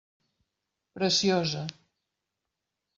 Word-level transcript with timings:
Preciosa. 0.97 1.61